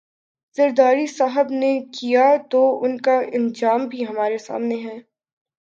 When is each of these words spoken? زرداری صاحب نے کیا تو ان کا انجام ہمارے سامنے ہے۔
زرداری 0.57 1.05
صاحب 1.07 1.51
نے 1.51 1.71
کیا 1.91 2.25
تو 2.49 2.61
ان 2.83 2.97
کا 3.01 3.19
انجام 3.33 3.87
ہمارے 4.03 4.37
سامنے 4.37 4.75
ہے۔ 4.83 4.97